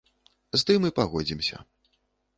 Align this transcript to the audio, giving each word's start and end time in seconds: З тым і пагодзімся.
З 0.55 0.61
тым 0.69 0.81
і 0.89 0.91
пагодзімся. 1.01 1.57